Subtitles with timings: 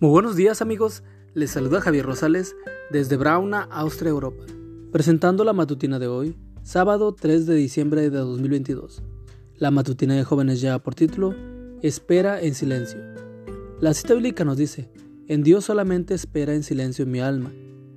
[0.00, 1.02] Muy buenos días amigos,
[1.34, 2.54] les saluda Javier Rosales
[2.92, 4.44] desde Brauna, Austria, Europa,
[4.92, 9.02] presentando la matutina de hoy, sábado 3 de diciembre de 2022.
[9.56, 11.34] La matutina de jóvenes ya por título,
[11.82, 13.00] Espera en silencio.
[13.80, 14.88] La cita bíblica nos dice,
[15.26, 17.52] en Dios solamente espera en silencio mi alma,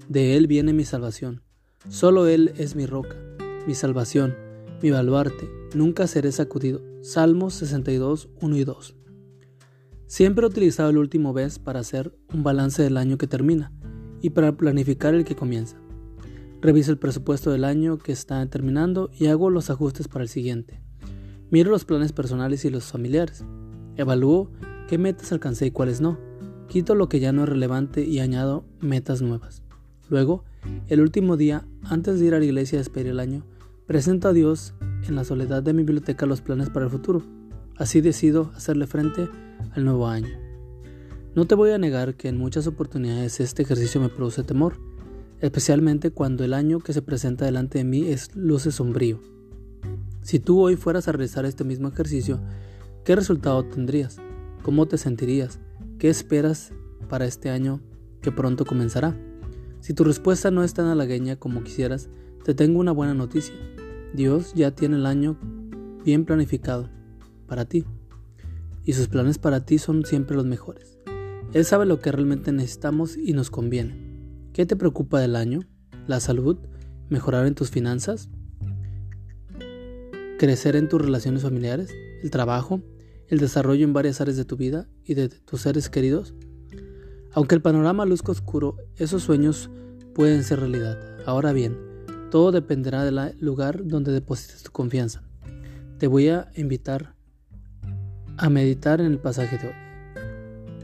[0.09, 1.43] de Él viene mi salvación,
[1.87, 3.15] solo Él es mi roca,
[3.67, 4.35] mi salvación,
[4.81, 6.81] mi baluarte, nunca seré sacudido.
[7.03, 8.95] Salmos 62, 1 y 2.
[10.11, 13.71] Siempre he utilizado el último vez para hacer un balance del año que termina
[14.21, 15.77] y para planificar el que comienza.
[16.59, 20.81] Reviso el presupuesto del año que está terminando y hago los ajustes para el siguiente.
[21.49, 23.45] Miro los planes personales y los familiares.
[23.95, 24.51] Evalúo
[24.89, 26.19] qué metas alcancé y cuáles no.
[26.67, 29.63] Quito lo que ya no es relevante y añado metas nuevas.
[30.09, 30.43] Luego,
[30.89, 33.45] el último día, antes de ir a la iglesia a despedir el año,
[33.87, 34.73] presento a Dios
[35.07, 37.23] en la soledad de mi biblioteca los planes para el futuro.
[37.77, 39.29] Así decido hacerle frente
[39.73, 40.29] al nuevo año.
[41.33, 44.77] No te voy a negar que en muchas oportunidades este ejercicio me produce temor,
[45.39, 49.19] especialmente cuando el año que se presenta delante de mí es luce sombrío.
[50.21, 52.39] Si tú hoy fueras a realizar este mismo ejercicio,
[53.05, 54.17] ¿qué resultado tendrías?
[54.61, 55.59] ¿Cómo te sentirías?
[55.99, 56.73] ¿Qué esperas
[57.09, 57.79] para este año
[58.21, 59.17] que pronto comenzará?
[59.79, 62.09] Si tu respuesta no es tan halagueña como quisieras,
[62.43, 63.55] te tengo una buena noticia.
[64.13, 65.37] Dios ya tiene el año
[66.03, 66.89] bien planificado
[67.47, 67.85] para ti
[68.83, 70.97] y sus planes para ti son siempre los mejores.
[71.53, 73.95] Él sabe lo que realmente necesitamos y nos conviene.
[74.53, 75.61] ¿Qué te preocupa del año?
[76.07, 76.57] ¿La salud?
[77.09, 78.29] ¿Mejorar en tus finanzas?
[80.39, 81.89] ¿Crecer en tus relaciones familiares?
[82.23, 82.81] ¿El trabajo?
[83.27, 86.33] ¿El desarrollo en varias áreas de tu vida y de tus seres queridos?
[87.33, 89.69] Aunque el panorama luzca oscuro, esos sueños
[90.13, 90.97] pueden ser realidad.
[91.25, 91.77] Ahora bien,
[92.29, 95.23] todo dependerá del lugar donde deposites tu confianza.
[95.97, 97.15] Te voy a invitar
[98.37, 99.73] a meditar en el pasaje de hoy.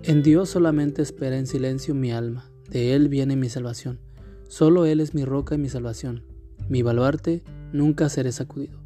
[0.03, 3.99] En Dios solamente espera en silencio mi alma, de Él viene mi salvación.
[4.47, 6.23] Solo Él es mi roca y mi salvación.
[6.69, 8.79] Mi baluarte nunca seré sacudido.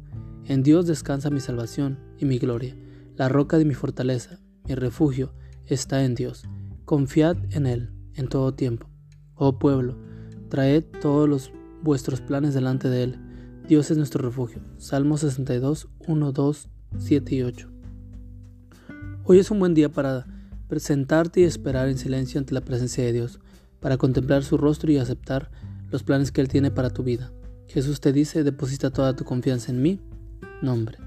[0.46, 2.76] En Dios descansa mi salvación y mi gloria.
[3.16, 5.32] La roca de mi fortaleza, mi refugio,
[5.66, 6.44] está en Dios.
[6.84, 8.88] Confiad en Él en todo tiempo.
[9.34, 9.96] Oh pueblo,
[10.48, 13.18] traed todos los vuestros planes delante de Él.
[13.68, 14.60] Dios es nuestro refugio.
[14.76, 17.71] Salmo 62, 1, 2, 7 y 8.
[19.24, 20.26] Hoy es un buen día para
[20.66, 23.38] presentarte y esperar en silencio ante la presencia de Dios,
[23.78, 25.48] para contemplar su rostro y aceptar
[25.92, 27.32] los planes que Él tiene para tu vida.
[27.68, 30.00] Jesús te dice, deposita toda tu confianza en mí,
[30.60, 30.98] nombre.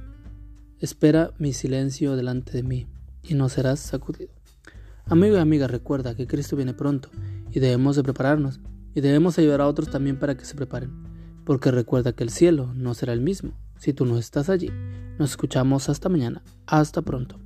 [0.80, 2.88] Espera mi silencio delante de mí
[3.22, 4.32] y no serás sacudido.
[5.08, 7.10] Amigo y amiga, recuerda que Cristo viene pronto
[7.52, 8.62] y debemos de prepararnos
[8.94, 10.92] y debemos ayudar a otros también para que se preparen,
[11.44, 14.72] porque recuerda que el cielo no será el mismo si tú no estás allí.
[15.20, 16.42] Nos escuchamos hasta mañana.
[16.66, 17.45] Hasta pronto.